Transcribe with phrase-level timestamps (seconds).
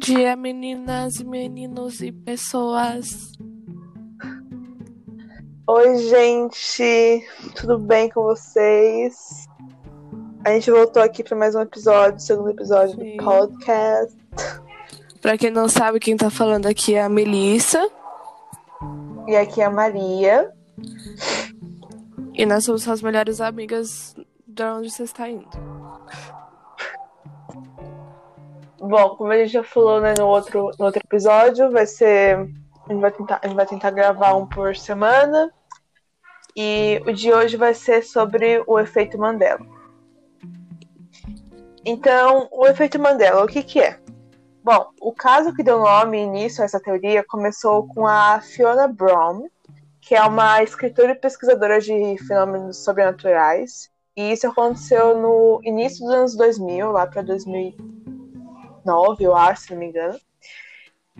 [0.00, 3.32] dia, meninas e meninos e pessoas.
[5.66, 7.22] Oi, gente,
[7.54, 9.46] tudo bem com vocês?
[10.42, 13.18] A gente voltou aqui para mais um episódio, segundo episódio Sim.
[13.18, 14.16] do podcast.
[15.20, 17.86] Pra quem não sabe, quem tá falando aqui é a Melissa.
[19.28, 20.50] E aqui é a Maria.
[22.32, 25.46] E nós somos as melhores amigas de onde você está indo.
[28.90, 32.34] Bom, como a gente já falou né, no, outro, no outro episódio, vai ser.
[32.88, 35.54] A gente vai, tentar, a gente vai tentar gravar um por semana.
[36.56, 39.64] E o de hoje vai ser sobre o efeito Mandela.
[41.84, 44.00] Então, o efeito Mandela, o que, que é?
[44.64, 48.88] Bom, o caso que deu nome e início a essa teoria começou com a Fiona
[48.88, 49.46] Brown,
[50.00, 53.88] que é uma escritora e pesquisadora de fenômenos sobrenaturais.
[54.16, 57.22] E isso aconteceu no início dos anos 2000, lá para
[58.84, 60.18] 2009, eu acho, se não me engano.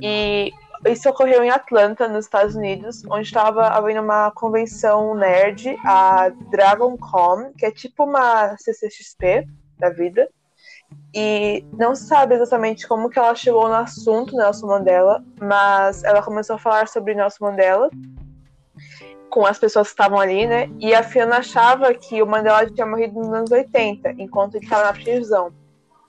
[0.00, 0.52] E
[0.86, 6.96] isso ocorreu em Atlanta, nos Estados Unidos, onde estava havendo uma convenção nerd, a Dragon
[6.96, 9.46] Con, que é tipo uma CCXP
[9.78, 10.28] da vida.
[11.14, 16.22] E não se sabe exatamente como que ela chegou no assunto Nelson Mandela, mas ela
[16.22, 17.90] começou a falar sobre Nelson Mandela
[19.28, 20.68] com as pessoas que estavam ali, né?
[20.80, 24.84] E a Fiona achava que o Mandela tinha morrido nos anos 80, enquanto ele estava
[24.84, 25.52] na prisão.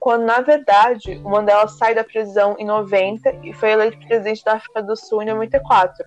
[0.02, 4.54] Quando, na verdade, o Mandela sai da prisão em 90 e foi eleito presidente da
[4.54, 6.04] África do Sul em 94.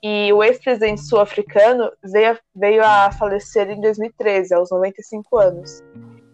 [0.00, 5.82] E o ex-presidente sul-africano veio, veio a falecer em 2013, aos 95 anos.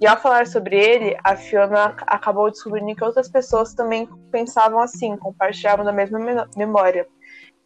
[0.02, 5.16] E ao falar sobre ele, a Fiona acabou descobrindo que outras pessoas também pensavam assim,
[5.16, 6.18] compartilhavam da mesma
[6.54, 7.06] memória.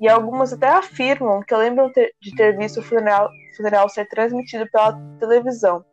[0.00, 4.70] E algumas até afirmam que lembram ter, de ter visto o funeral, funeral ser transmitido
[4.70, 5.84] pela televisão.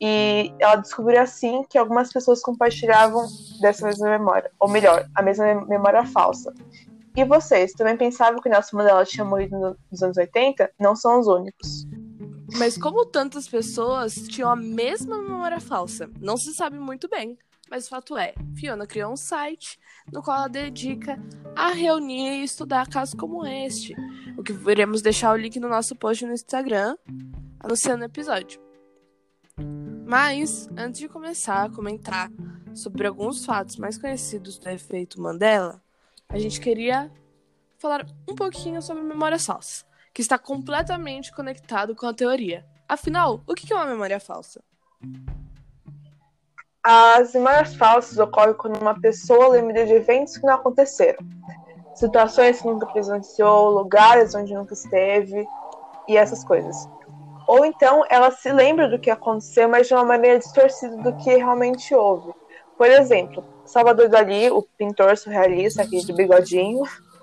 [0.00, 3.26] E ela descobriu assim que algumas pessoas compartilhavam
[3.60, 6.52] dessa mesma memória, ou melhor, a mesma memória falsa.
[7.16, 10.70] E vocês também pensavam que Nelson Mandela tinha morrido nos anos 80?
[10.78, 11.86] Não são os únicos.
[12.58, 17.38] Mas como tantas pessoas tinham a mesma memória falsa, não se sabe muito bem.
[17.70, 19.78] Mas o fato é, Fiona criou um site
[20.12, 21.18] no qual ela dedica
[21.56, 23.94] a reunir e estudar casos como este.
[24.36, 26.96] O que iremos deixar o link no nosso post no Instagram,
[27.58, 28.65] anunciando o episódio.
[30.06, 32.30] Mas, antes de começar a comentar
[32.74, 35.82] sobre alguns fatos mais conhecidos do efeito Mandela,
[36.28, 37.10] a gente queria
[37.78, 42.64] falar um pouquinho sobre memória falsa, que está completamente conectado com a teoria.
[42.88, 44.62] Afinal, o que é uma memória falsa?
[46.82, 51.18] As memórias falsas ocorrem quando uma pessoa lembra de eventos que não aconteceram,
[51.96, 55.44] situações que nunca presenciou, lugares onde nunca esteve
[56.06, 56.76] e essas coisas.
[57.46, 61.36] Ou então ela se lembra do que aconteceu, mas de uma maneira distorcida do que
[61.36, 62.32] realmente houve.
[62.76, 66.82] Por exemplo, Salvador Dali, o pintor surrealista aqui de bigodinho,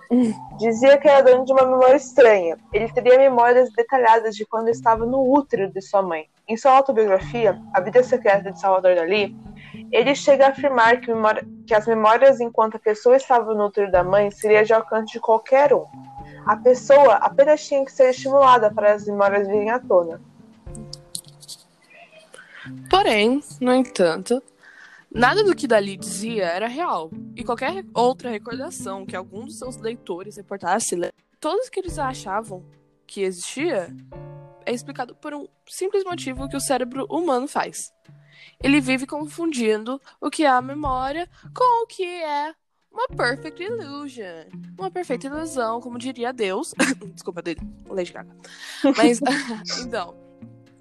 [0.58, 2.58] dizia que era dono de uma memória estranha.
[2.72, 6.28] Ele teria memórias detalhadas de quando estava no útero de sua mãe.
[6.48, 9.36] Em sua autobiografia, A Vida Secreta de Salvador Dali,
[9.92, 13.92] ele chega a afirmar que, memória, que as memórias enquanto a pessoa estava no útero
[13.92, 15.86] da mãe seria de alcance de qualquer um.
[16.46, 20.22] A pessoa apenas tinha que ser estimulada para as memórias virem à tona.
[22.90, 24.42] Porém, no entanto,
[25.12, 27.12] nada do que Dali dizia era real.
[27.36, 30.96] E qualquer outra recordação que algum dos seus leitores reportasse,
[31.40, 32.64] todos que eles achavam
[33.06, 33.96] que existia,
[34.66, 37.94] é explicado por um simples motivo que o cérebro humano faz.
[38.62, 42.54] Ele vive confundindo o que é a memória com o que é
[42.94, 44.46] uma perfect illusion.
[44.78, 46.74] Uma perfeita ilusão, como diria Deus.
[47.14, 48.36] Desculpa, dele, Lady Gaga.
[48.96, 49.20] Mas,
[49.84, 50.16] então.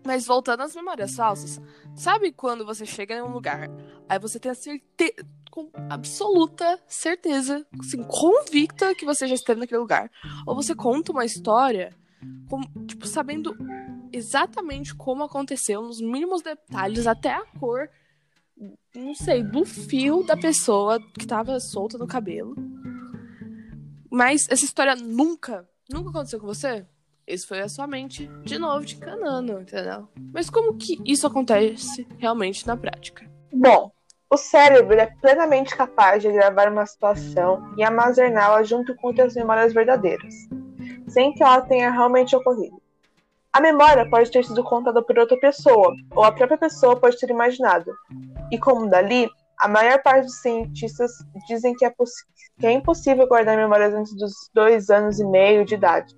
[0.04, 1.60] Mas voltando às memórias falsas,
[1.94, 3.70] sabe quando você chega em um lugar,
[4.08, 5.14] aí você tem a certeza,
[5.48, 10.10] com absoluta certeza, assim, convicta que você já esteve naquele lugar,
[10.44, 11.94] ou você conta uma história,
[12.48, 13.56] com, tipo, sabendo
[14.12, 17.88] exatamente como aconteceu, nos mínimos detalhes, até a cor
[18.94, 22.54] não sei, do fio da pessoa que tava solta no cabelo.
[24.10, 26.86] Mas essa história nunca, nunca aconteceu com você?
[27.26, 30.08] Isso foi a sua mente, de novo, te enganando, entendeu?
[30.32, 33.30] Mas como que isso acontece realmente na prática?
[33.52, 33.92] Bom,
[34.28, 39.72] o cérebro é plenamente capaz de gravar uma situação e armazená-la junto com outras memórias
[39.72, 40.34] verdadeiras,
[41.08, 42.81] sem que ela tenha realmente ocorrido.
[43.54, 47.28] A memória pode ter sido contada por outra pessoa, ou a própria pessoa pode ter
[47.28, 47.92] imaginado.
[48.50, 49.28] E como Dali,
[49.60, 51.12] a maior parte dos cientistas
[51.46, 51.90] dizem que é,
[52.58, 56.16] que é impossível guardar memórias antes dos dois anos e meio de idade.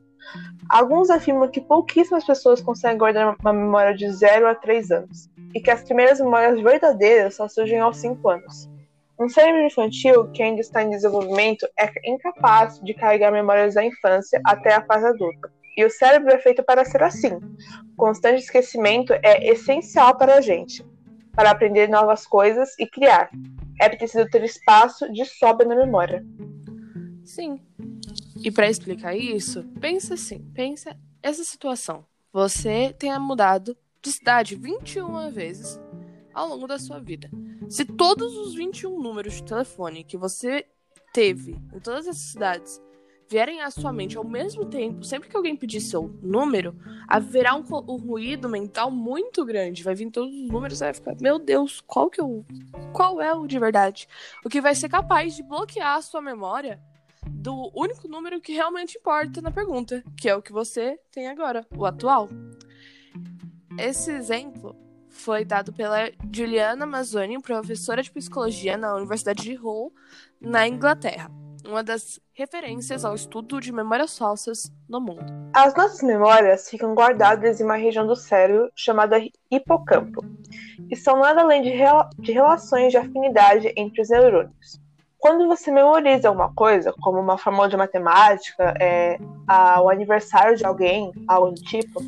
[0.70, 5.60] Alguns afirmam que pouquíssimas pessoas conseguem guardar uma memória de 0 a 3 anos, e
[5.60, 8.70] que as primeiras memórias verdadeiras só surgem aos 5 anos.
[9.19, 14.40] Um cérebro infantil que ainda está em desenvolvimento é incapaz de carregar memórias da infância
[14.46, 15.52] até a fase adulta.
[15.76, 17.40] E o cérebro é feito para ser assim.
[17.96, 20.84] Constante esquecimento é essencial para a gente,
[21.32, 23.30] para aprender novas coisas e criar.
[23.80, 26.24] É preciso ter espaço de sobra na memória.
[27.24, 27.60] Sim.
[28.42, 32.04] E para explicar isso, pensa assim, pensa essa situação.
[32.32, 35.80] Você tenha mudado de cidade 21 vezes
[36.32, 37.30] ao longo da sua vida.
[37.68, 40.66] Se todos os 21 números de telefone que você
[41.12, 42.82] teve em todas essas cidades
[43.28, 46.76] vierem à sua mente ao mesmo tempo, sempre que alguém pedir seu número,
[47.08, 49.82] haverá um, um, ruído mental muito grande.
[49.82, 52.44] Vai vir todos os números e vai ficar, meu Deus, qual que eu,
[52.92, 54.08] qual é o de verdade?
[54.44, 56.80] O que vai ser capaz de bloquear a sua memória
[57.26, 61.66] do único número que realmente importa na pergunta, que é o que você tem agora,
[61.76, 62.28] o atual.
[63.78, 64.76] Esse exemplo
[65.08, 69.92] foi dado pela Juliana Mazzoni, professora de psicologia na Universidade de Hull,
[70.40, 71.30] na Inglaterra,
[71.66, 75.25] uma das referências ao estudo de memórias falsas no mundo.
[75.52, 79.16] As nossas memórias ficam guardadas em uma região do cérebro chamada
[79.50, 80.25] hipocampo,
[80.90, 81.72] e são nada além de,
[82.19, 84.81] de relações de afinidade entre os neurônios.
[85.19, 89.19] Quando você memoriza alguma coisa, como uma fórmula de matemática, é,
[89.49, 92.02] a, o aniversário de alguém, algo do tipo,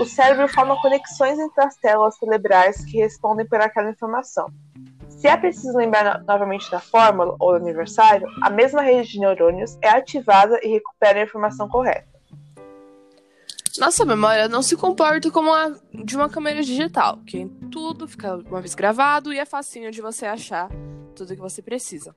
[0.00, 4.48] o cérebro forma conexões entre as células cerebrais que respondem por aquela informação.
[5.24, 9.18] Se é preciso lembrar no novamente da fórmula ou do aniversário, a mesma rede de
[9.18, 12.06] neurônios é ativada e recupera a informação correta.
[13.78, 18.60] Nossa memória não se comporta como a de uma câmera digital, que tudo fica uma
[18.60, 20.68] vez gravado e é facinho de você achar
[21.16, 22.14] tudo que você precisa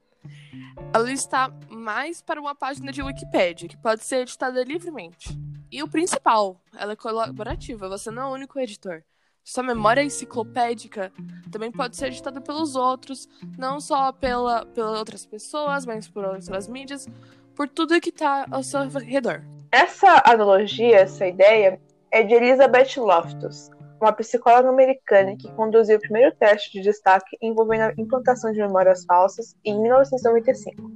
[0.93, 5.29] ela está mais para uma página de Wikipedia, que pode ser editada livremente.
[5.71, 9.03] E o principal, ela é colaborativa, você não é o único editor.
[9.47, 11.09] Sua memória enciclopédica
[11.49, 16.67] também pode ser editada pelos outros, não só pela, pelas outras pessoas, mas por outras
[16.67, 17.07] mídias,
[17.55, 19.41] por tudo que está ao seu redor.
[19.71, 21.79] Essa analogia, essa ideia,
[22.11, 23.69] é de Elizabeth Loftus,
[24.01, 29.05] uma psicóloga americana que conduziu o primeiro teste de destaque envolvendo a implantação de memórias
[29.05, 30.91] falsas em 1995.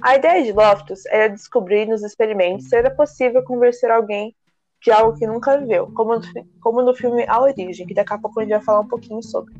[0.00, 4.34] A ideia de Loftus era descobrir nos experimentos se era possível convencer alguém
[4.84, 6.22] de algo que nunca viveu, como no,
[6.60, 9.22] como no filme A Origem, que daqui a pouco a gente vai falar um pouquinho
[9.22, 9.54] sobre.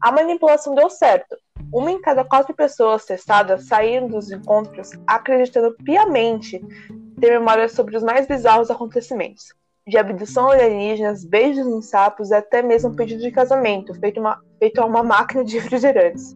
[0.00, 1.36] A manipulação deu certo.
[1.72, 6.60] Uma em cada quatro pessoas testadas saíram dos encontros acreditando piamente
[7.20, 9.54] ter memórias sobre os mais bizarros acontecimentos
[9.86, 14.40] de abdução alienígenas, beijos em sapos e até mesmo um pedido de casamento feito, uma,
[14.58, 16.34] feito a uma máquina de refrigerantes.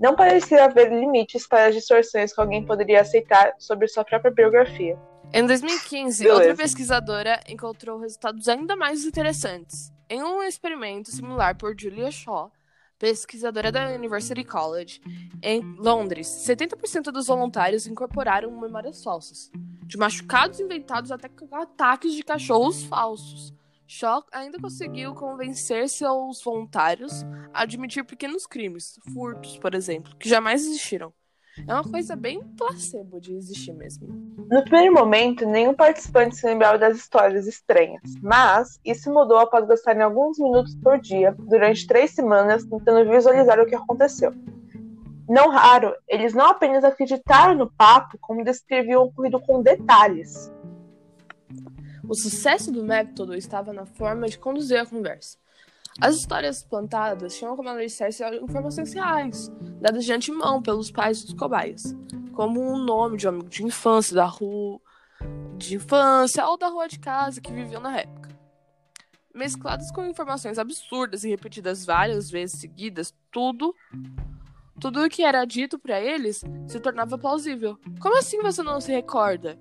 [0.00, 4.98] Não parecia haver limites para as distorções que alguém poderia aceitar sobre sua própria biografia.
[5.36, 6.40] Em 2015, Beleza.
[6.40, 9.92] outra pesquisadora encontrou resultados ainda mais interessantes.
[10.08, 12.52] Em um experimento similar por Julia Shaw,
[13.00, 15.00] pesquisadora da University College,
[15.42, 19.50] em Londres, 70% dos voluntários incorporaram memórias falsas
[19.84, 23.52] de machucados inventados até ataques de cachorros falsos.
[23.88, 30.64] Shaw ainda conseguiu convencer seus voluntários a admitir pequenos crimes, furtos, por exemplo, que jamais
[30.64, 31.12] existiram.
[31.66, 34.08] É uma coisa bem placebo de existir mesmo.
[34.50, 40.02] No primeiro momento, nenhum participante se lembrava das histórias estranhas, mas isso mudou após gastarem
[40.02, 44.32] alguns minutos por dia, durante três semanas, tentando visualizar o que aconteceu.
[45.28, 50.52] Não raro, eles não apenas acreditaram no papo, como descreviam o ocorrido com detalhes.
[52.06, 55.38] O sucesso do método estava na forma de conduzir a conversa.
[56.00, 61.94] As histórias plantadas tinham como alicerce informações reais, dadas de antemão pelos pais dos cobaias,
[62.32, 64.80] como o nome de um amigo de infância da rua
[65.56, 68.28] de infância ou da rua de casa que viviam na época.
[69.34, 73.74] Mescladas com informações absurdas e repetidas várias vezes seguidas, tudo
[74.80, 77.78] tudo o que era dito para eles se tornava plausível.
[78.00, 79.58] Como assim você não se recorda?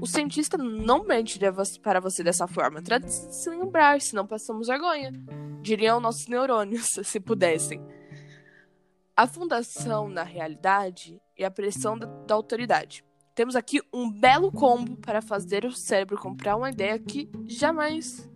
[0.00, 2.82] O cientista não mentiria para você dessa forma.
[2.82, 5.12] Trate de se lembrar, senão passamos vergonha.
[5.60, 7.80] Diriam nossos neurônios, se pudessem.
[9.16, 13.04] A fundação na realidade e a pressão da, da autoridade.
[13.34, 18.28] Temos aqui um belo combo para fazer o cérebro comprar uma ideia que jamais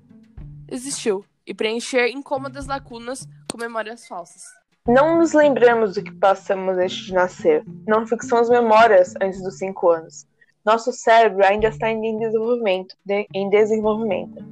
[0.68, 4.42] existiu e preencher incômodas lacunas com memórias falsas.
[4.86, 7.64] Não nos lembramos do que passamos antes de nascer.
[7.86, 10.26] Não fixamos memórias antes dos cinco anos.
[10.66, 14.44] Nosso cérebro ainda está em desenvolvimento, de, em desenvolvimento.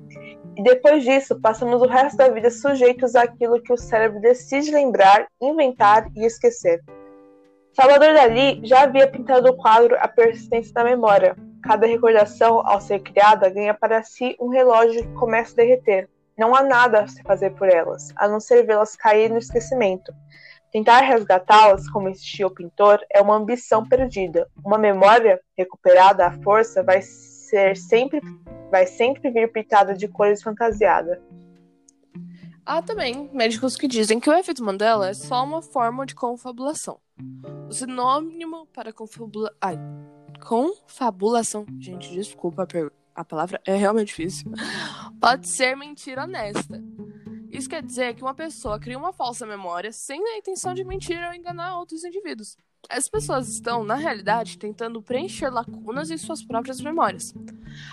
[0.57, 5.27] E depois disso, passamos o resto da vida sujeitos àquilo que o cérebro decide lembrar,
[5.43, 6.81] inventar e esquecer.
[7.73, 11.37] Salvador Dali já havia pintado o quadro A Persistência da Memória.
[11.65, 16.09] Cada recordação, ao ser criada, ganha para si um relógio que começa a derreter.
[16.39, 20.15] Não há nada a se fazer por elas, a não ser vê-las cair no esquecimento
[20.75, 24.51] Tentar resgatá-las, como insistia o pintor, é uma ambição perdida.
[24.65, 28.21] Uma memória recuperada à força vai ser sempre
[28.73, 31.17] vai sempre vir pintada de cores fantasiadas.
[32.67, 36.99] Há também médicos que dizem que o efeito Mandela é só uma forma de confabulação.
[37.69, 39.55] O sinônimo para confabula...
[39.61, 39.79] Ai,
[40.45, 42.67] confabulação, gente, desculpa,
[43.15, 44.51] a palavra é realmente difícil.
[45.21, 46.83] Pode ser mentira honesta.
[47.55, 51.25] Isso quer dizer que uma pessoa cria uma falsa memória sem a intenção de mentir
[51.25, 52.57] ou enganar outros indivíduos.
[52.91, 57.33] As pessoas estão, na realidade, tentando preencher lacunas em suas próprias memórias.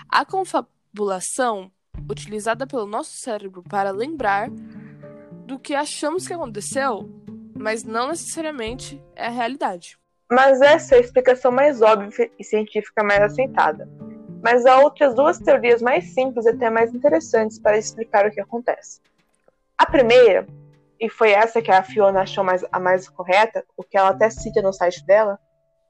[0.10, 1.72] A confabulação,
[2.10, 4.50] utilizada pelo nosso cérebro para lembrar
[5.46, 7.08] do que achamos que aconteceu,
[7.56, 9.96] mas não necessariamente é a realidade.
[10.32, 13.88] Mas essa é a explicação mais óbvia e científica mais aceitada.
[14.42, 18.42] Mas há outras duas teorias mais simples e até mais interessantes para explicar o que
[18.42, 19.00] acontece.
[19.82, 20.46] A primeira,
[21.00, 24.30] e foi essa que a Fiona achou mais, a mais correta, o que ela até
[24.30, 25.40] cita no site dela,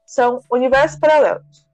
[0.06, 1.66] são universos paralelos.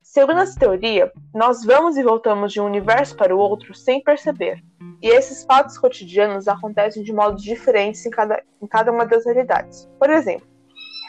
[0.00, 4.62] Segundo essa teoria, nós vamos e voltamos de um universo para o outro sem perceber,
[5.02, 9.86] e esses fatos cotidianos acontecem de modos diferentes em cada, em cada uma das realidades.
[9.98, 10.48] Por exemplo,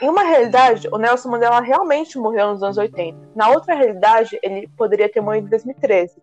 [0.01, 3.29] em uma realidade, o Nelson Mandela realmente morreu nos anos 80.
[3.33, 6.21] Na outra realidade, ele poderia ter morrido em 2013.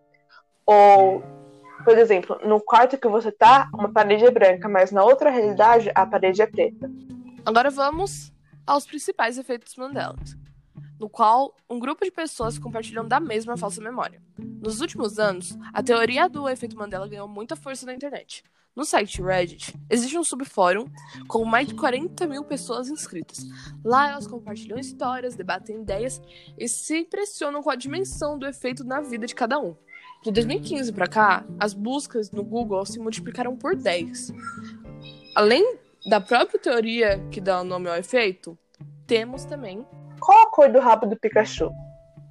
[0.63, 1.23] Ou
[1.83, 5.91] por exemplo, no quarto que você tá, uma parede é branca, mas na outra realidade
[5.93, 6.89] a parede é preta.
[7.45, 8.31] Agora vamos
[8.65, 10.15] aos principais efeitos Mandela,
[10.99, 14.21] no qual um grupo de pessoas compartilham da mesma falsa memória.
[14.37, 18.43] Nos últimos anos, a teoria do efeito Mandela ganhou muita força na internet.
[18.73, 20.85] No site Reddit, existe um subfórum
[21.27, 23.45] com mais de 40 mil pessoas inscritas.
[23.83, 26.21] Lá elas compartilham histórias, debatem ideias
[26.57, 29.75] e se impressionam com a dimensão do efeito na vida de cada um.
[30.23, 34.31] De 2015 para cá, as buscas no Google se multiplicaram por 10.
[35.35, 38.55] Além da própria teoria que dá o nome ao efeito,
[39.07, 39.83] temos também.
[40.19, 41.71] Qual a cor do rabo do Pikachu?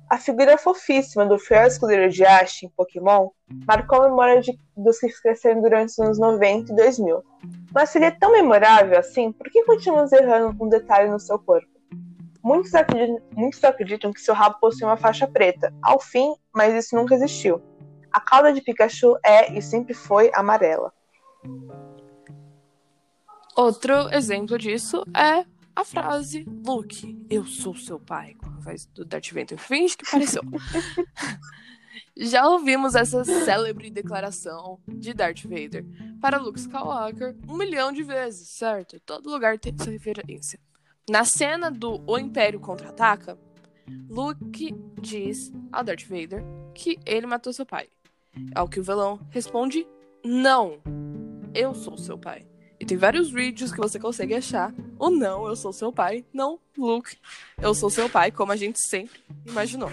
[0.09, 3.30] A figura fofíssima do fiel escudeiro de Ash em Pokémon
[3.66, 7.25] marcou a memória de, dos que cresceram durante os anos 90 e 2000.
[7.75, 11.66] Mas seria tão memorável assim, por que continuamos errando um detalhe no seu corpo?
[12.40, 16.94] Muitos acreditam, muitos acreditam que seu rabo possui uma faixa preta, ao fim, mas isso
[16.94, 17.61] nunca existiu.
[18.12, 20.92] A cauda de Pikachu é e sempre foi amarela.
[23.56, 29.04] Outro exemplo disso é a frase Luke, eu sou seu pai, com a voz do
[29.04, 29.58] Darth Vader.
[29.58, 30.42] Finge que pareceu.
[32.16, 35.86] Já ouvimos essa célebre declaração de Darth Vader
[36.20, 39.00] para Luke Skywalker um milhão de vezes, certo?
[39.00, 40.60] Todo lugar tem essa referência.
[41.08, 43.38] Na cena do O Império Contra-Ataca,
[44.08, 47.88] Luke diz ao Darth Vader que ele matou seu pai.
[48.54, 49.87] Ao que o vilão responde:
[50.25, 50.78] Não,
[51.54, 52.46] eu sou seu pai.
[52.78, 54.72] E tem vários vídeos que você consegue achar.
[54.99, 56.25] Ou não, eu sou seu pai.
[56.32, 57.18] Não, Luke,
[57.60, 59.90] eu sou seu pai, como a gente sempre imaginou.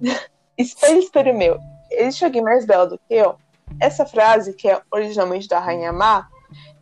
[0.56, 1.58] espelho, espelho meu,
[1.90, 3.36] existe alguém mais belo do que eu?
[3.80, 6.28] Essa frase, que é originalmente da Rainha Má,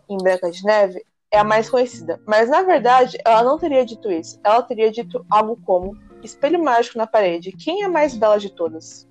[0.09, 2.21] em Branca de Neve, é a mais conhecida.
[2.27, 4.39] Mas na verdade, ela não teria dito isso.
[4.45, 8.51] Ela teria dito algo como: Espelho mágico na parede, quem é a mais bela de
[8.51, 9.09] todas?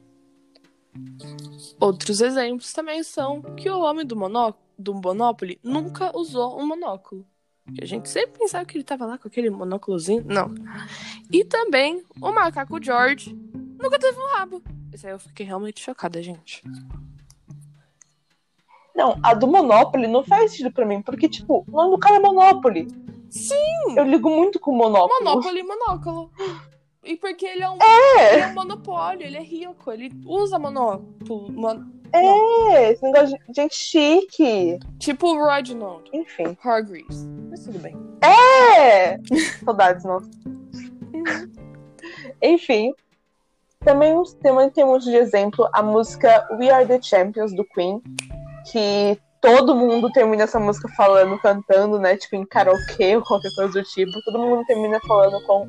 [1.79, 7.25] Outros exemplos também são que o homem do, monó do Monopoly nunca usou um monóculo.
[7.73, 10.25] Que a gente sempre pensava que ele tava lá com aquele monóculozinho.
[10.27, 10.53] Não.
[11.31, 13.33] E também o macaco George
[13.81, 14.61] nunca teve um rabo.
[14.93, 16.61] Isso aí eu fiquei realmente chocada, gente.
[18.93, 22.17] Não, a do Monopoly não faz sentido pra mim, porque, tipo, o nome do cara
[22.17, 22.87] é Monopoly.
[23.29, 23.97] Sim!
[23.97, 25.23] Eu ligo muito com o Monopoly.
[25.23, 26.31] Monopoly, monóculo.
[27.03, 28.33] E porque ele é um, é.
[28.33, 31.51] Ele é um monopólio, ele é rico, ele usa monopólio.
[31.51, 31.83] Mon...
[32.13, 34.79] É, esse negócio de gente chique.
[34.99, 36.09] Tipo o Reginald.
[36.13, 36.55] Enfim.
[36.63, 37.27] Hargreaves.
[37.49, 37.95] Mas tudo bem.
[38.21, 39.17] É!
[39.65, 40.29] Saudades, nossa.
[42.41, 42.93] Enfim.
[43.83, 48.01] Também também temos de exemplo a música We Are the Champions do Queen,
[48.71, 52.15] que todo mundo termina essa música falando, cantando, né?
[52.15, 54.11] Tipo em karaokê ou qualquer coisa do tipo.
[54.23, 55.67] Todo mundo termina falando com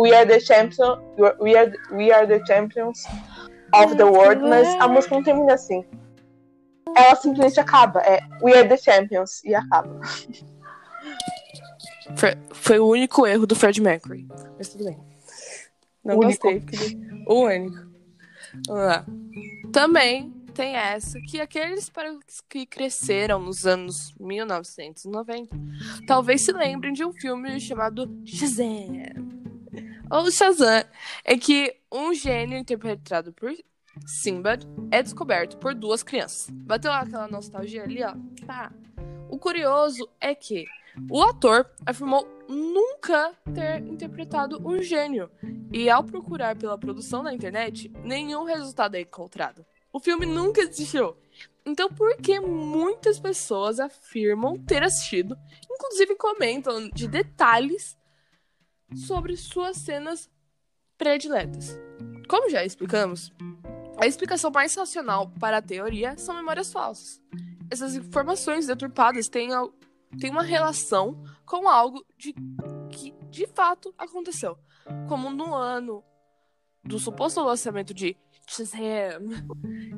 [0.00, 0.78] We Are the Champions,
[1.38, 3.04] we are, we are the Champions
[3.74, 5.84] of the World, mas a música não termina assim.
[6.96, 8.00] Ela simplesmente acaba.
[8.00, 10.00] É We Are the Champions e acaba.
[12.50, 14.26] Foi o único erro do Fred Mercury.
[14.56, 14.98] Mas tudo bem.
[16.02, 16.48] Não único.
[16.48, 16.60] gostei.
[16.60, 16.98] Porque...
[17.26, 17.90] O único.
[18.66, 19.04] Vamos lá.
[19.70, 21.92] Também tem essa que aqueles
[22.48, 25.56] que cresceram nos anos 1990
[26.06, 29.39] talvez se lembrem de um filme chamado Shazam
[30.10, 30.84] ou Shazam
[31.24, 33.52] é que um gênio interpretado por
[34.06, 36.48] Simbad é descoberto por duas crianças.
[36.50, 38.14] Bateu aquela nostalgia ali, ó.
[38.46, 38.72] Tá.
[39.28, 40.66] O curioso é que
[41.08, 45.30] O ator afirmou nunca ter interpretado um gênio,
[45.72, 49.64] e ao procurar pela produção na internet, nenhum resultado é encontrado.
[49.92, 51.16] O filme nunca existiu.
[51.64, 55.36] Então, por que muitas pessoas afirmam ter assistido,
[55.70, 57.96] inclusive comentam de detalhes
[58.94, 60.30] sobre suas cenas
[60.96, 61.78] prediletas?
[62.28, 63.32] Como já explicamos,
[63.98, 67.20] a explicação mais racional para a teoria são memórias falsas.
[67.70, 69.50] Essas informações deturpadas têm,
[70.18, 72.34] têm uma relação com algo de,
[72.90, 74.58] que de fato aconteceu,
[75.08, 76.02] como no ano
[76.84, 78.16] do suposto lançamento de
[78.46, 79.28] Shazam,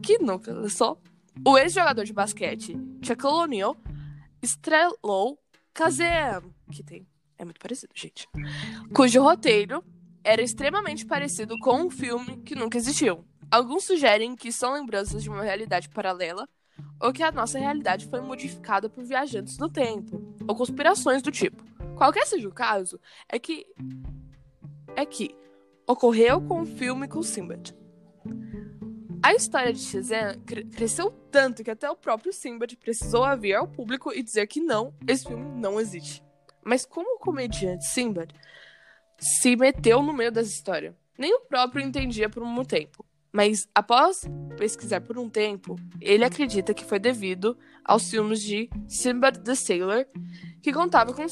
[0.03, 1.01] que nunca lançou,
[1.47, 3.77] o ex-jogador de basquete Shaquille O'Neal
[4.43, 5.39] estrelou
[5.73, 7.07] Kazam, que tem
[7.39, 8.29] é muito parecido, gente,
[8.95, 9.85] cujo roteiro
[10.25, 13.25] era extremamente parecido com um filme que nunca existiu.
[13.51, 16.49] Alguns sugerem que são lembranças de uma realidade paralela
[17.01, 21.63] ou que a nossa realidade foi modificada por viajantes do tempo, ou conspirações do tipo.
[21.97, 23.67] Qualquer seja o caso, é que
[24.95, 25.35] é que
[25.87, 27.75] ocorreu com o filme com Simbad.
[29.23, 33.69] A história de Shazam cre cresceu tanto que até o próprio Simbad precisou aviar ao
[33.69, 36.23] público e dizer que não, esse filme não existe.
[36.65, 38.31] Mas como o comediante Simbad
[39.19, 40.97] se meteu no meio dessa história?
[41.19, 43.05] Nem o próprio entendia por um tempo.
[43.33, 44.23] Mas após
[44.59, 50.07] pesquisar por um tempo, ele acredita que foi devido aos filmes de Sinbad the Sailor,
[50.63, 51.25] que contava com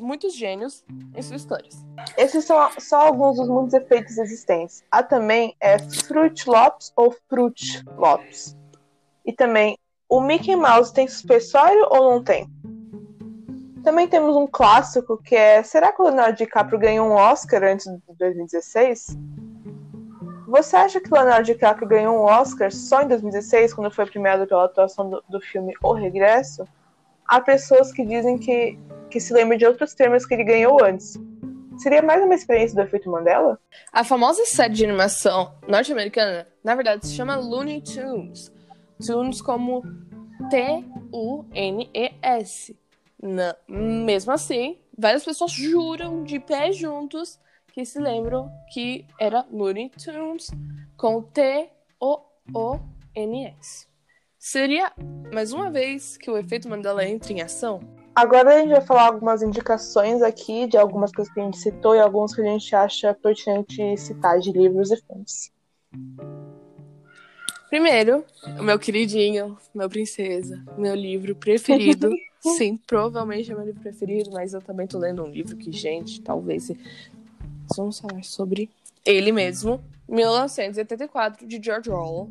[0.00, 0.84] muitos gênios
[1.14, 1.74] em suas histórias.
[2.16, 4.84] Esses são só alguns dos muitos efeitos existentes.
[4.90, 8.56] Há também é Fruit Loops ou Fruit Loops.
[9.24, 9.76] E também,
[10.08, 12.48] o Mickey Mouse tem suspensório ou não tem?
[13.86, 17.86] Também temos um clássico que é Será que o Leonardo DiCaprio ganhou um Oscar antes
[17.86, 19.16] de 2016?
[20.48, 24.64] Você acha que Leonardo DiCaprio ganhou um Oscar só em 2016, quando foi premiado pela
[24.64, 26.64] atuação do, do filme O Regresso?
[27.28, 28.76] Há pessoas que dizem que,
[29.08, 31.16] que se lembram de outros termos que ele ganhou antes.
[31.78, 33.56] Seria mais uma experiência do efeito Mandela?
[33.92, 38.52] A famosa série de animação norte-americana, na verdade, se chama Looney Tunes.
[39.06, 39.80] Tunes como
[40.50, 41.54] T-U-N-E-S.
[43.68, 47.38] Mesmo assim, várias pessoas juram de pé juntos
[47.72, 50.50] que se lembram que era Looney Tunes
[50.96, 51.76] com T-O-O-N-S.
[54.38, 54.92] Seria
[55.32, 57.80] mais uma vez que o efeito Mandela entra em ação?
[58.14, 61.94] Agora a gente vai falar algumas indicações aqui de algumas coisas que a gente citou
[61.94, 65.52] e alguns que a gente acha pertinente citar de livros e filmes.
[67.68, 68.24] Primeiro,
[68.58, 72.10] o meu queridinho, meu princesa, meu livro preferido.
[72.56, 76.20] Sim, provavelmente é meu livro preferido, mas eu também tô lendo um livro que, gente,
[76.20, 76.70] talvez
[77.76, 78.70] vamos falar sobre
[79.04, 82.30] ele mesmo, 1984, de George Orwell.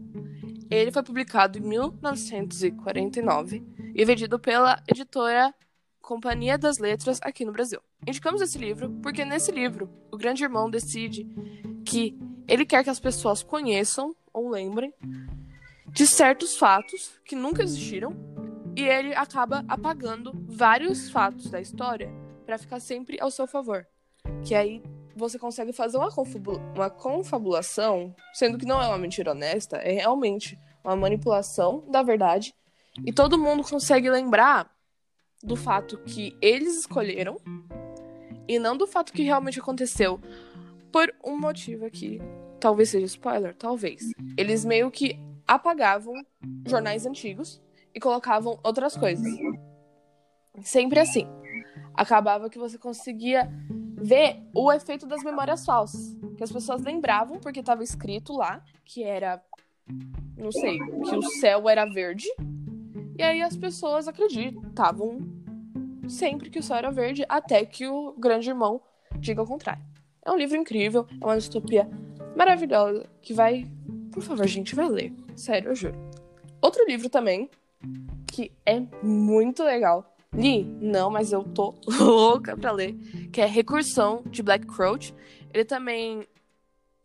[0.70, 5.54] Ele foi publicado em 1949 e vendido pela editora
[6.02, 7.82] Companhia das Letras aqui no Brasil.
[8.08, 11.28] Indicamos esse livro porque nesse livro o grande irmão decide
[11.84, 12.18] que
[12.48, 14.94] ele quer que as pessoas conheçam ou lembrem
[15.88, 18.14] de certos fatos que nunca existiram
[18.76, 22.12] e ele acaba apagando vários fatos da história
[22.46, 23.88] para ficar sempre ao seu favor.
[24.44, 24.84] Que aí
[25.16, 26.10] você consegue fazer uma,
[26.76, 32.54] uma confabulação, sendo que não é uma mentira honesta, é realmente uma manipulação da verdade.
[33.06, 34.70] E todo mundo consegue lembrar
[35.42, 37.38] do fato que eles escolheram
[38.48, 40.20] e não do fato que realmente aconteceu.
[40.92, 42.22] Por um motivo aqui.
[42.66, 44.10] Talvez seja spoiler, talvez.
[44.36, 46.16] Eles meio que apagavam
[46.66, 47.62] jornais antigos
[47.94, 49.32] e colocavam outras coisas.
[50.64, 51.28] Sempre assim.
[51.94, 53.48] Acabava que você conseguia
[53.96, 56.18] ver o efeito das memórias falsas.
[56.36, 59.40] Que as pessoas lembravam, porque estava escrito lá, que era.
[60.36, 62.26] Não sei, que o céu era verde.
[63.16, 65.20] E aí as pessoas acreditavam
[66.10, 68.82] sempre que o céu era verde, até que o grande irmão
[69.20, 69.86] diga o contrário.
[70.26, 71.88] É um livro incrível, é uma distopia
[72.36, 73.66] maravilhosa, que vai.
[74.12, 75.14] Por favor, gente, vai ler.
[75.36, 75.96] Sério, eu juro.
[76.62, 77.50] Outro livro também,
[78.28, 80.64] que é muito legal, Li?
[80.82, 82.94] Não, mas eu tô louca pra ler.
[83.32, 85.14] Que é Recursão, de Black Crouch.
[85.54, 86.28] Ele também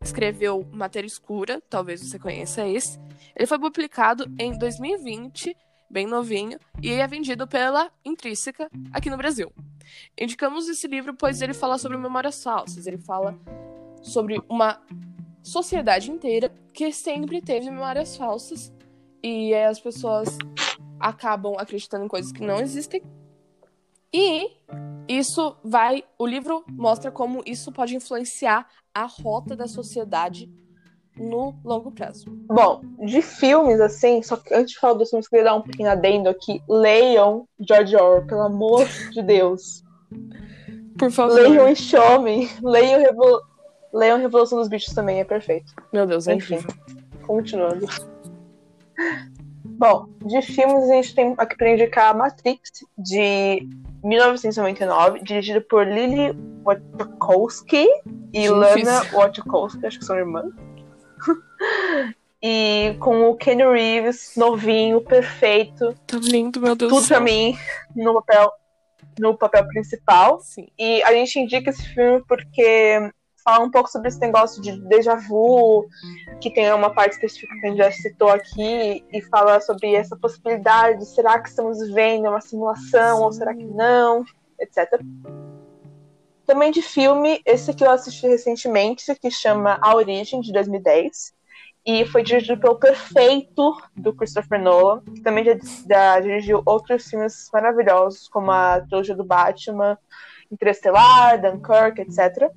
[0.01, 2.99] escreveu Matéria Escura, talvez você conheça esse.
[3.35, 5.55] Ele foi publicado em 2020,
[5.89, 9.51] bem novinho, e é vendido pela Intrínseca aqui no Brasil.
[10.19, 13.37] Indicamos esse livro pois ele fala sobre memórias falsas, ele fala
[14.01, 14.81] sobre uma
[15.43, 18.71] sociedade inteira que sempre teve memórias falsas
[19.23, 20.37] e as pessoas
[20.99, 23.01] acabam acreditando em coisas que não existem
[24.13, 24.49] e
[25.07, 26.03] isso vai.
[26.17, 30.51] O livro mostra como isso pode influenciar a rota da sociedade
[31.15, 32.25] no longo prazo.
[32.47, 35.61] Bom, de filmes, assim, só que antes de falar dos filmes, eu queria dar um
[35.61, 36.61] pequeno adendo aqui.
[36.67, 39.83] Leiam George Orwell, pelo amor de Deus.
[40.97, 41.33] Por favor.
[41.35, 42.49] Leiam e chamem.
[42.61, 43.41] Leiam, Revol...
[43.93, 45.73] Leiam Revolução dos Bichos também, é perfeito.
[45.91, 46.55] Meu Deus, é Enfim.
[46.55, 46.75] incrível.
[47.25, 47.87] Continuando.
[49.63, 53.67] Bom, de filmes a gente tem aqui pra indicar Matrix, de
[54.03, 57.87] 1999, dirigido por Lily Wachowski
[58.33, 58.47] e.
[58.47, 60.51] Lana Wachowski, acho que são irmãs.
[62.43, 67.57] e com o Kenny Reeves, novinho, perfeito, Tá lindo, meu Deus tudo pra mim,
[67.95, 68.51] no papel,
[69.19, 70.39] no papel principal.
[70.41, 70.67] Sim.
[70.77, 73.11] E a gente indica esse filme porque
[73.43, 75.87] fala um pouco sobre esse negócio de déjà vu,
[76.39, 80.15] que tem uma parte específica que a gente já citou aqui, e fala sobre essa
[80.15, 84.23] possibilidade, será que estamos vivendo uma simulação, ou será que não,
[84.59, 84.99] etc.
[86.45, 91.33] Também de filme, esse aqui eu assisti recentemente, que chama A Origem, de 2010.
[91.83, 95.57] E foi dirigido pelo Perfeito, do Christopher Nolan, que também já,
[95.89, 99.97] já dirigiu outros filmes maravilhosos, como a trilogia do Batman,
[100.51, 102.51] Interestelar, Dunkirk, etc.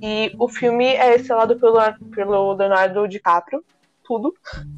[0.00, 1.78] E o filme é estrelado pelo,
[2.14, 3.64] pelo Leonardo DiCaprio,
[4.02, 4.34] tudo.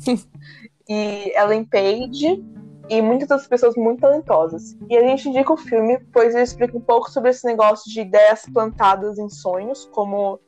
[0.88, 2.42] e Ellen Page,
[2.88, 4.76] e muitas outras pessoas muito talentosas.
[4.88, 8.00] E a gente indica o filme, pois ele explica um pouco sobre esse negócio de
[8.00, 10.40] ideias plantadas em sonhos, como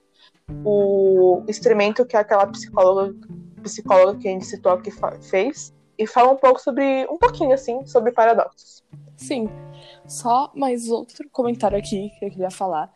[0.65, 3.15] o experimento que aquela psicóloga,
[3.63, 5.75] psicóloga que a gente citou aqui fez.
[5.99, 8.83] E fala um pouco sobre, um pouquinho assim, sobre paradoxos.
[9.19, 9.51] Sim.
[10.07, 12.91] Só mais outro comentário aqui que eu queria falar.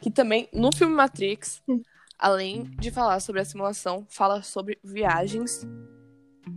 [0.00, 1.62] Que também, no filme Matrix,
[2.18, 5.64] além de falar sobre a simulação, fala sobre viagens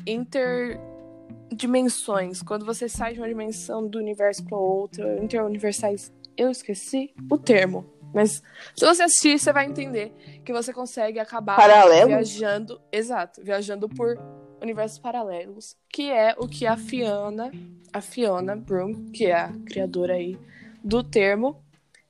[0.08, 2.42] interdimensões.
[2.42, 6.12] Quando você sai de uma dimensão do universo para outra, interuniversais.
[6.36, 7.86] Eu esqueci o termo.
[8.14, 8.44] Mas
[8.76, 10.14] se você assistir, você vai entender
[10.46, 12.08] que você consegue acabar Paralelos?
[12.08, 12.80] viajando.
[12.92, 14.18] Exato, viajando por
[14.62, 15.76] universos paralelos.
[15.90, 17.52] Que é o que a Fiona,
[17.92, 20.38] a Fiona Broom, que é a criadora aí
[20.84, 21.60] do termo,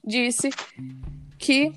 [0.04, 0.50] disse
[1.44, 1.74] que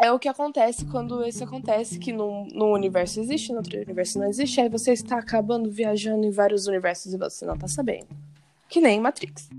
[0.00, 4.20] é o que acontece quando isso acontece, que num, num universo existe, no outro universo
[4.20, 8.06] não existe, aí você está acabando viajando em vários universos e você não tá sabendo.
[8.68, 9.50] Que nem Matrix.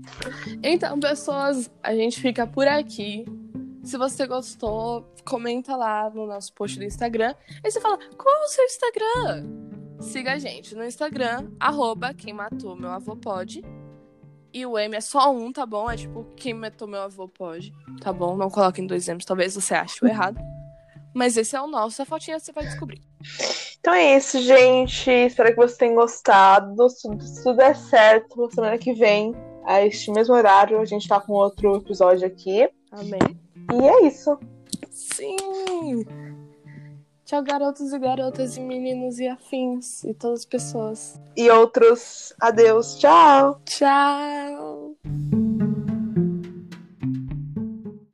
[0.62, 3.26] Então, pessoas, a gente fica por aqui.
[3.84, 7.34] Se você gostou, comenta lá no nosso post do Instagram.
[7.62, 9.46] E você fala, qual é o seu Instagram?
[10.00, 13.62] Siga a gente no Instagram, arroba quem matou meu avô pode.
[14.56, 15.90] E o M é só um, tá bom?
[15.90, 17.74] É tipo, quem matou meu avô pode.
[18.00, 18.34] Tá bom?
[18.38, 20.40] Não coloquem dois M's, talvez você ache o errado.
[21.12, 23.02] Mas esse é o nosso, a fotinha você vai descobrir.
[23.78, 25.10] Então é isso, gente.
[25.10, 26.88] Espero que vocês tenham gostado.
[26.88, 29.34] Se tudo, se tudo der certo, na semana que vem,
[29.66, 32.66] a este mesmo horário, a gente tá com outro episódio aqui.
[32.92, 33.38] Amém.
[33.74, 34.38] E é isso.
[34.90, 36.02] Sim!
[37.26, 41.20] Tchau, garotos e garotas, e meninos e afins, e todas as pessoas.
[41.36, 42.32] E outros.
[42.40, 43.00] Adeus.
[43.00, 43.60] Tchau.
[43.64, 44.96] Tchau!